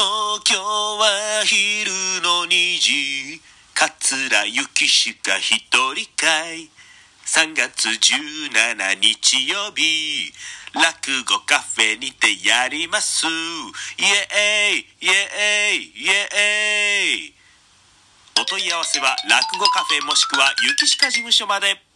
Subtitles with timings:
[0.00, 1.92] 東京は昼
[2.24, 3.38] の2時
[3.74, 6.70] 桂雪しか一人かい
[7.26, 10.32] 3月17日曜日
[10.72, 10.80] 落
[11.28, 13.26] 語カフェにてやります。
[13.26, 17.34] イエーイイエーイイエーイ。
[18.40, 21.89] お問い合わせは落語カフェもしくは雪しか事務所まで。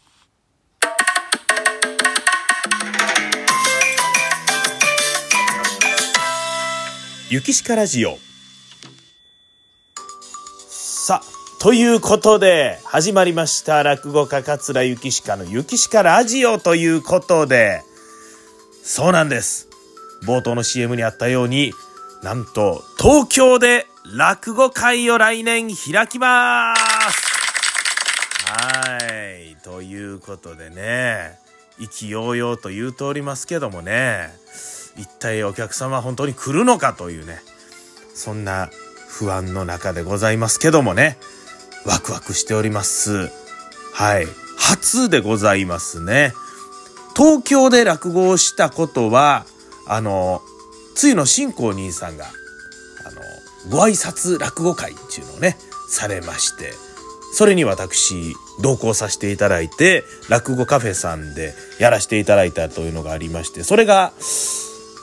[7.35, 8.17] 雪しかラジオ。
[10.69, 11.23] さあ
[11.61, 17.83] ということで始まりました落語家桂雪しかの雪しかラジオということで。
[18.85, 19.69] そうなんです。
[20.25, 21.73] 冒頭の CM にあったように
[22.23, 26.83] なんと東京で落語会を来年開きます。
[28.47, 28.99] は
[29.41, 29.57] い。
[29.65, 31.41] ということでね
[31.81, 34.31] 意気揚々と言うておりますけどもね。
[34.97, 37.41] 一体お客様は本当に来るのかというね
[38.15, 38.71] そんな
[39.09, 41.19] 不安の中でございますけどもね
[41.87, 43.31] ワクワクしております。
[43.93, 44.27] はい。
[44.57, 46.33] 初でございますね。
[47.17, 49.45] 東京で落語をしたことは
[49.87, 50.41] あの
[50.95, 55.57] つゆの新光兄さんがあのご挨拶落語会っていうのをね
[55.89, 56.73] されまして
[57.33, 64.13] それに私同行させていただいて落語カフェさんでやらせていただいたというのがありましてそれが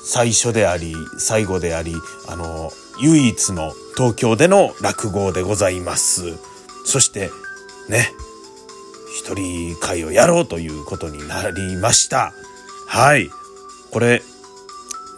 [0.04, 1.96] 最初であり最後であり
[2.28, 6.38] あの唯一の東京での落語でございます。
[6.86, 7.30] そして
[7.90, 8.12] ね
[9.18, 12.34] 一人会をやろうということになりました。
[12.88, 13.30] はい。
[13.92, 14.22] これ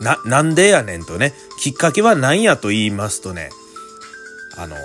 [0.02, 3.50] ななんでやねんとねきっかけは何やと言いますとね
[4.58, 4.76] あの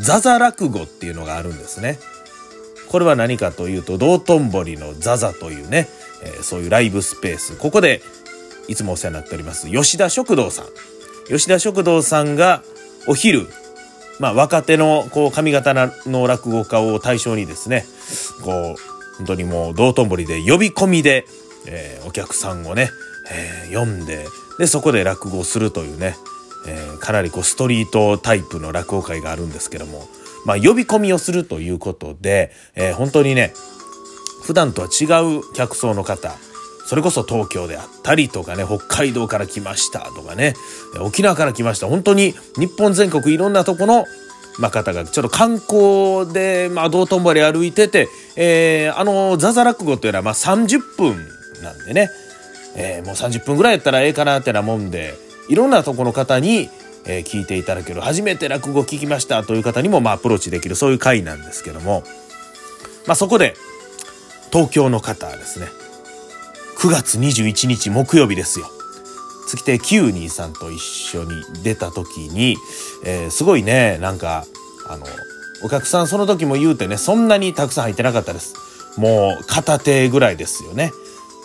[0.00, 1.98] ザザ落語っていうのがあるんですね。
[2.88, 5.88] これは何かというと道頓堀のザザというね、
[6.22, 7.56] えー、そういうライブスペース。
[7.56, 8.02] ここで
[8.68, 10.66] いつもお世話になっております吉田食堂さん。
[11.28, 12.62] 吉田食堂さんが
[13.06, 13.46] お昼
[14.18, 15.74] まあ若手のこう髪型
[16.06, 17.84] の落語家を対象にですね
[18.42, 21.26] こう本当にもう道頓堀で呼び込みで、
[21.66, 22.90] えー、お客さんをね、
[23.30, 24.26] えー、読んで
[24.58, 26.16] でそこで落語するというね、
[26.66, 30.08] えー、かなりこうストリートタイプの落語会があるんですけども
[30.46, 33.52] まあ呼び込みをするということで、えー、本当にね
[34.42, 35.04] 普段とは違
[35.38, 36.32] う客層の方
[36.88, 40.54] それこそ東京であったりとかね、北海道から来ましたとかね、
[41.02, 41.86] 沖縄から来ました。
[41.86, 44.06] 本当に日本全国いろんなとこの、
[44.58, 51.14] まあ、方がちょっと観光で、まあ、道頓堀歩いてて、えー、あの、ザザ落語っていうのはまあ30分
[51.62, 52.08] なんでね、
[52.74, 55.12] えー、もう30分ぐらいやったらええかなってなもんで、
[55.50, 56.70] いろんなとこの方に、
[57.04, 62.02] えー、聞いていただける、初めて落語聞きましたという方にも、まあ、アプローチできる、そういう回なんですけども、
[63.06, 63.56] まあ、そこで、
[64.50, 65.66] 東京の方ですね、
[66.78, 68.70] 9月21日木曜日ですよ。
[69.48, 72.56] 月亭923さんと一緒に出た時に、
[73.04, 74.44] えー、すごいね、なんか、
[74.88, 75.04] あの、
[75.64, 78.54] お客さんその時も言うてね、そんなにたくさん入ってなかったです。
[78.96, 80.92] もう片手ぐらいですよね。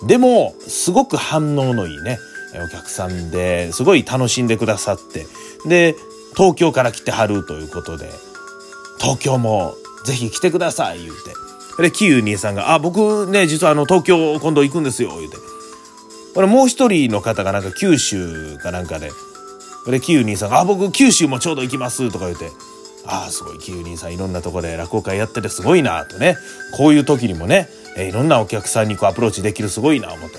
[0.05, 2.19] でも、すごく反応のいいね、
[2.63, 5.25] お客さんで、すごい楽しんでくださって、
[5.67, 5.95] で、
[6.37, 8.11] 東京から来てはるということで、
[8.99, 9.73] 東京も
[10.05, 11.52] ぜひ来てください、言うて。
[11.77, 15.37] で、キウニさんが、あ、僕ね、実はあの、東京今度行くんですよ、言うて。
[16.35, 19.11] これもう一人の方がなんか九州かなんかで、
[19.87, 22.51] で、キウニさんが、あ、僕九州もちょうど行きます、とか言うて。
[23.05, 26.37] ああ、すごい、キウニさんいろんなとこで落語会やっててすごいな、とね。
[26.77, 27.67] こういう時にもね、
[27.97, 30.37] えいろんなお客さんにこうアプローチできるすごいな、思って。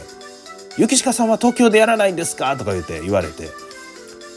[0.77, 3.51] ゆきしかさんは東京でやらないんですかとか言って言われて。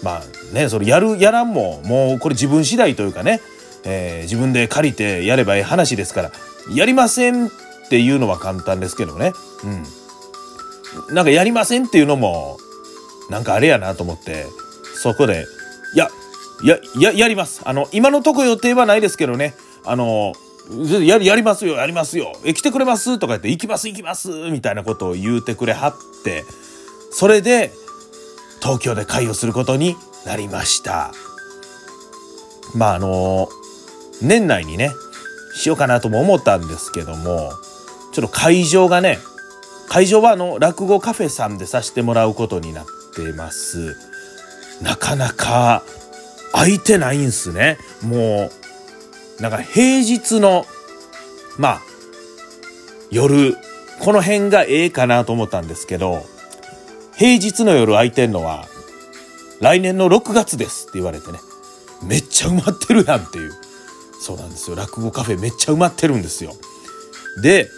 [0.04, 3.42] まあね、それやる、やらんも、もうこれ自分次第というかね、
[3.84, 6.32] えー、自分で借りてやればいい話ですから、
[6.74, 7.50] やりませんっ
[7.90, 9.34] ていうのは簡単ですけどね。
[9.64, 11.16] うん。
[11.16, 12.58] なんかやりませんっていうのも、
[13.30, 14.46] なんかあれやなと思って、
[14.96, 15.46] そこで、
[15.94, 16.10] いや、
[16.64, 17.62] や、や、やります。
[17.66, 19.54] あの、今のとこ予定はないですけどね。
[19.86, 20.34] あの、
[21.02, 22.34] や、やりますよ、やりますよ。
[22.44, 23.20] え、来てくれます？
[23.20, 26.44] とか言って、行きます、行きますみたいなことを言うてくれはって、
[27.12, 27.72] それで、
[28.62, 29.96] 東京で会をすることに
[30.26, 31.14] なりました。
[32.76, 33.48] まあ、あの、
[34.22, 34.92] 年内にね、
[35.58, 37.52] しようかなとも思ったんですけども、
[38.14, 39.20] ちょっと会場がね、
[39.90, 43.98] 会場はあの、落語カフェさんでさせてもらうことになってます。
[44.82, 45.84] なかなか
[46.52, 47.78] 空いてないんすね。
[48.04, 48.52] も
[49.40, 50.66] う、なんか平日の、
[51.58, 51.82] まあ、
[53.10, 53.56] 夜、
[54.00, 56.26] この辺がええかなと思ったんですけど、
[57.16, 58.68] 平日の夜空いてんのは、
[59.60, 61.40] 来年の6月ですって言われてね、
[62.04, 63.67] めっちゃ埋まってるやんっていう。
[64.28, 64.76] そうなんですよ。
[64.76, 66.52] 落語カフェめっちゃ埋まってるんですよ。
[67.42, 67.70] で、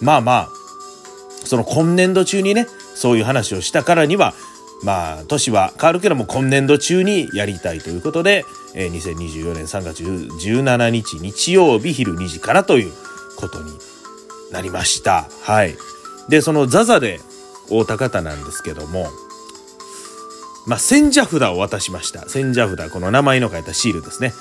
[0.00, 0.50] まあまあ、
[1.44, 4.32] その今年度中にね、そういう話をしたからには、
[4.82, 8.44] まあ年は変わるけども今年度中にやりたいということで、
[8.74, 12.92] えー、2024年3月17日日曜日昼2時からという
[13.36, 13.70] ことに
[14.52, 15.74] なりましたはい
[16.28, 17.18] でそのザザで
[17.70, 19.06] 会うた方なんですけども
[20.66, 22.26] まあ、千社札を渡しました。
[22.26, 24.32] 千社札、この名前の書いたシールですね。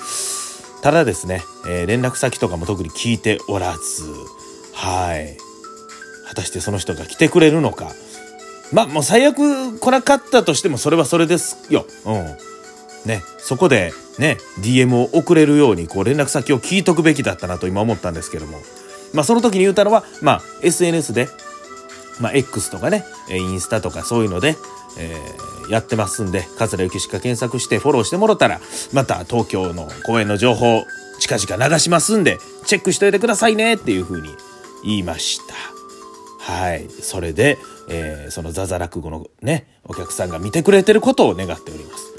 [0.83, 4.03] ただですね、えー、連絡先とかも特に聞いておらず、
[4.73, 5.37] はい。
[6.27, 7.93] 果たしてその人が来てくれるのか。
[8.73, 11.85] まあ、もう最悪来なかったとしてもそれはそれですよ。
[12.05, 12.25] うん。
[13.05, 18.59] ね、そこでね、DM を送れるようにこう連絡先を聞いとくべきだったなと今思ったんですけども。
[19.13, 21.29] まあ、その時に言うたのは、まあ、SNS で、
[22.19, 24.57] まあ、X とかね、インスタとかそういうので、
[24.97, 28.59] えー、やってますんで、桂幸しか検索してフォローしてもろたら、
[28.91, 30.83] また東京の公演の情報、
[31.19, 34.29] 近々流しますんで、チェックしといてくださいねっていう風に
[34.83, 35.53] 言いました。
[36.39, 36.89] はい。
[36.89, 37.57] それで、
[37.87, 42.13] えー、そのザザ落語のね、お客さんが見てくれてることを願っております。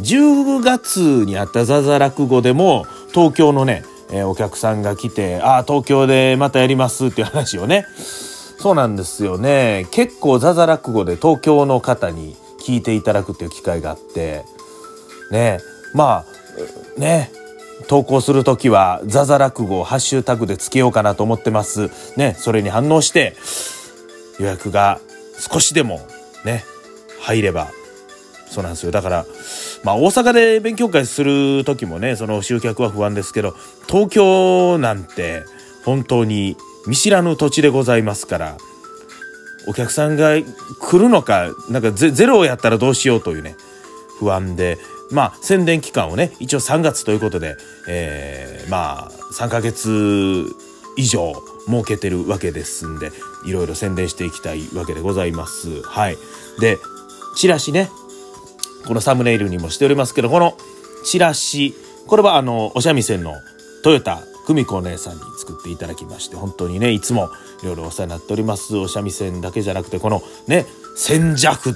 [0.00, 7.86] 10月にあったザザ落語でも、東京のね、えー、お客さんが来て、ああ、東京でまたやりますっていう話をね、
[8.64, 9.86] そうなんですよね。
[9.90, 12.34] 結構ザザ落語で東京の方に
[12.66, 14.42] 聞いていただくっていう機会があって、
[15.30, 15.58] ね、
[15.92, 16.24] ま
[16.96, 17.30] あ、ね、
[17.88, 21.90] 投稿するときはザザ落語をハッシュタグでつけようかなと思ってます。
[22.16, 23.36] ね、それに反応して
[24.40, 24.98] 予約が
[25.38, 26.00] 少しでも
[26.46, 26.64] ね、
[27.20, 27.68] 入れば、
[28.48, 28.92] そうなんですよ。
[28.92, 29.26] だから、
[29.82, 33.54] まあ大阪で勉強会する時もね、その集客は不安ですけど、
[33.88, 35.42] 東京なんて
[35.84, 38.56] 本当に見知らぬ土地でございますから、
[39.66, 40.34] お客さんが
[40.80, 43.56] 来るのか、なんかゼロをやったらどうしようというね、
[44.18, 44.78] 不安で、
[45.10, 47.56] まあ宣伝期間をね、一応3月ということで、
[47.88, 50.46] えー、まあ3ヶ月
[50.96, 51.32] 以上
[51.66, 53.10] 設けてるわけですんで、
[53.46, 55.82] いろいろ宣伝していきたいわけでございます。
[55.82, 56.16] はい。
[56.60, 56.78] で、
[57.36, 57.90] チラシね、
[58.86, 60.56] このサムネイルにもしておりますけど、この
[61.04, 61.74] チラシ、
[62.06, 63.34] これはあの、お三味線の
[63.82, 67.30] トヨタ久美子お姉さんに作っていただきまして本当にねいつも
[67.62, 68.76] いろいろお世話になっております。
[68.76, 71.74] お三味線だけじゃなくてこのね千社札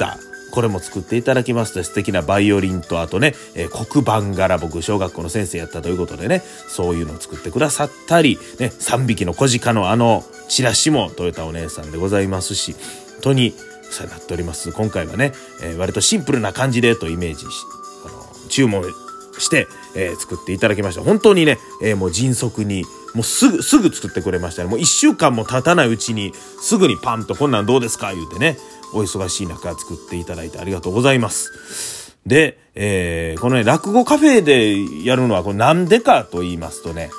[0.51, 12.81] これも作っていただきまして素敵なバイオリンとあとね、えー、黒板柄僕小学校の先生やったということでねそういうのを作ってくださったり、ね、3匹の小鹿のあのチラシもトヨタお姉さんでございますし本
[13.21, 13.55] 当に
[13.89, 14.73] お世話になっております。
[14.73, 15.33] 今回はね、
[15.63, 17.47] えー、割とシンプルな感じでとイメージし
[18.07, 18.83] あの注文
[19.41, 21.03] して、えー、作っていただきました。
[21.03, 24.69] 本当にね、えー、もう迅速に、もうすぐ、すぐ作ってくれましたね。
[24.69, 28.57] もう一週間も経たないうちに、すぐにパンとこんなんどうですか言うてね、
[28.93, 32.17] お忙しい中作っていただいてありがとうございます。
[32.27, 37.11] で、えー、このね、落語カフェでやるのは、これなんでかと言いますとね、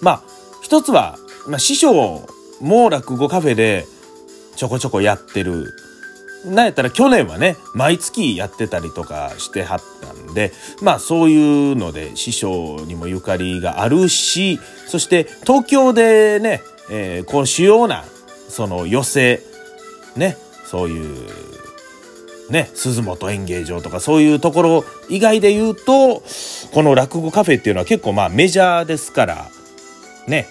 [0.00, 0.22] まあ、
[0.62, 2.26] 一つは、まあ、師匠
[2.60, 3.86] も落語カフェで
[4.56, 5.72] ちょこちょこやってる
[6.44, 10.52] なんやったら去年はね、毎月やってたりとかしてはったんで、
[10.82, 18.04] まあそういうので師匠にもゆかりがあるし、そして東京でね、えー、こう主要な、
[18.48, 19.42] その寄席、
[20.16, 20.36] ね、
[20.66, 21.28] そういう、
[22.50, 26.22] ね、鈴本演芸場とかそういうところ以外で言うと、
[26.72, 29.48] この落語カフェっていうのは結構まあメジャーですから、
[30.28, 30.48] ね、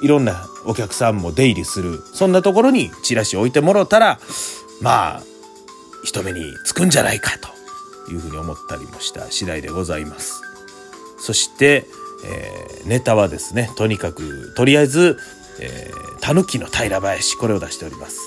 [0.00, 4.20] いろんなお客さんも出入りする、そんなところにチラシ置いてもろたら、
[4.84, 5.22] まあ、
[6.04, 10.42] 人目につくんじゃないかというふうに思ったりもした次第でございます。
[11.18, 11.86] そして、
[12.26, 15.16] えー、ネタはですね、とにかく、とりあえず、
[15.58, 18.20] えー、たぬきの平林、これを出しております。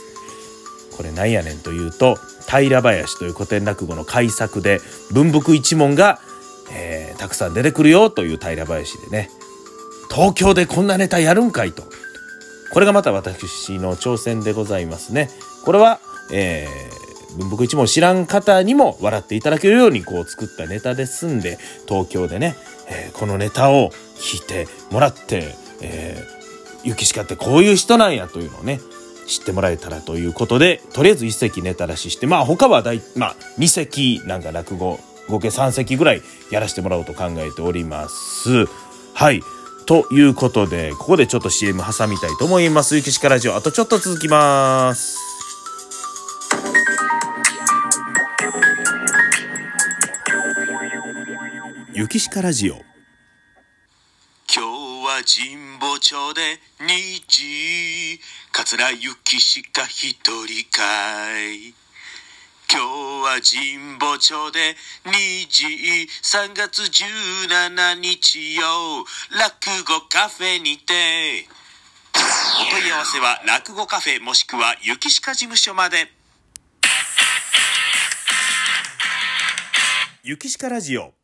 [0.98, 2.18] これなんやねんというと、
[2.50, 6.20] 平林という古典落語の改作で、文福一門が、
[6.74, 9.30] えー、たくさん出てくるよという平林でね、
[10.10, 11.84] 東京でこんなネタやるんかいと。
[12.74, 15.30] これがまた私の挑戦でございますね。
[15.64, 16.00] これは、
[16.32, 21.58] えー、文福一門知らん方にも笑っていただけるようにこう作ったネタですんで、
[21.88, 22.56] 東京でね、
[22.90, 28.80] えー、このネタを聞いてもらって、えー、ゆきしかってこういう人なんやというのをね、
[29.28, 38.66] 知ってもらえたらということで、とりあえず一席ネタ出しして、まあ他は大、まあ二席なんか落語、合計三席ぐらいやらせてもらおうと考えております。
[39.14, 39.42] はい。
[39.86, 42.96] ということで、ここでちょっと CM 挟みたいと思います。
[42.96, 45.27] ゆきしかラジオ、あとちょっと続きます。
[51.98, 52.76] ゆきしかラジオ。
[52.76, 52.84] 今
[54.54, 54.60] 日
[55.04, 58.20] は神保町で日
[58.52, 61.74] 桂ゆきしか一人かい
[62.72, 62.86] 今日
[63.26, 64.76] は神保町で
[65.06, 65.66] 日
[66.22, 68.64] 3月17日よ。
[69.32, 71.48] 落語カフェにて。
[72.14, 76.12] お問い合わせは落語カフェもしくはゆきしか事務所まで。
[80.22, 81.17] ゆきしかラジオ。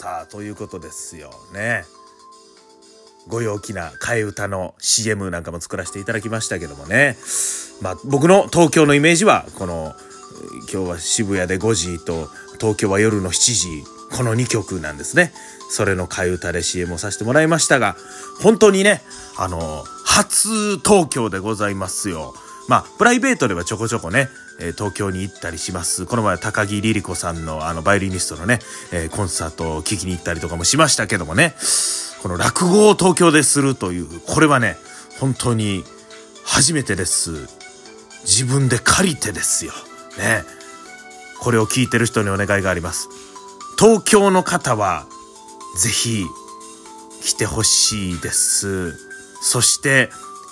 [0.00, 1.84] さあ、ということですよね。
[3.28, 7.18] ご陽気な替え歌の CM なんかも作らせていただきましたけどもね。
[7.82, 9.92] まあ、僕の東京のイメージは、この、
[10.72, 13.84] 今日は渋谷で5時と、東京は夜の7時、
[14.16, 15.34] この2曲なんですね。
[15.68, 17.94] それの替え歌で CM をさせてもらいましたが、
[18.42, 19.02] 本当にね、
[19.36, 22.32] あの、初東京でございますよ。
[22.68, 24.30] まあ、プライベートではちょこちょこね、
[24.60, 26.06] え東京に行ったりします。
[26.06, 28.60] この前高木リリ子さんのあのバイオリニストのね、
[28.92, 31.54] えコンサートを聴きに行ったりとかもしましたけどもね、
[32.22, 34.76] この落語を東京でするという、これはね、
[35.18, 35.84] 本当に
[36.44, 37.48] 初めてです。
[38.24, 39.72] 自分で借りてですよ。
[40.18, 40.44] ね。
[41.40, 43.08] これを聞いてる人にお願いがあります。
[43.78, 45.06] 東京の方は、
[45.78, 46.26] ぜひ、
[47.22, 48.98] 来てほしいです。
[49.40, 50.10] そして、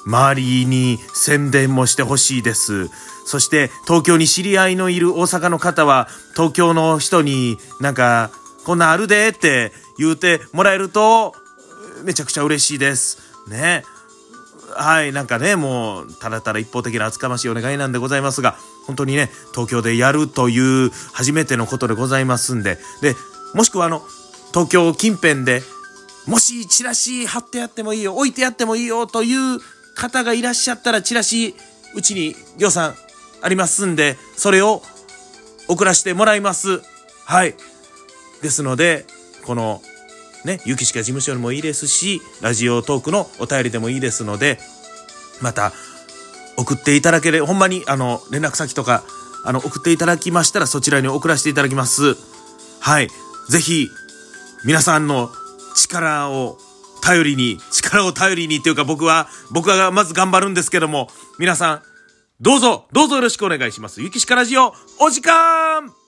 [0.08, 2.88] 周りに宣伝もしてほしいです。
[3.26, 8.30] そして、東京に知り合いのいる大阪の方は、東京の人になんか、
[8.64, 11.34] こんなあるでって言うてもらえると、
[12.04, 13.18] めちゃくちゃ嬉しいです。
[13.48, 13.84] ね。
[14.74, 23.14] はい、なんかね、もう、ただただ一方的な厚かましいお願いなんでございますが、本当にね、東京でやるという初めてのことでございますんで、で、
[23.52, 24.02] もしくはあの、
[24.54, 25.62] 東京近辺で、
[26.26, 29.60] もしチラシ貼ってやってもいいよ、置いてやってもいいよという
[29.98, 31.54] 方がいらっしゃったら、チラシ、
[31.94, 32.94] うちに予算
[33.42, 34.82] ありますんで、それを
[35.66, 36.80] 送らせてもらいます。
[37.24, 37.54] はい。
[38.40, 39.04] ですので、
[39.44, 39.82] この
[40.44, 44.58] ね、ゆきしか事務所にもいいですし、ラジオトークのお便りでもいいですので、
[45.42, 45.72] また、
[46.56, 49.02] 送っていただければ、ほんまに、あの、連絡先とか、
[49.44, 52.16] あの、送っていただきましたら、そちらに送らせていただきます。
[52.80, 53.08] はい。
[53.48, 53.88] ぜひ、
[54.64, 55.30] 皆さんの
[55.74, 56.58] 力を
[57.00, 61.82] 頼りに、力を頼りにっていうか僕は、僕はまず頑張るんですけども、皆さん、
[62.40, 64.00] どうぞ、どうぞよろしくお願いします。
[64.00, 65.98] ゆきしかラジオ、お時間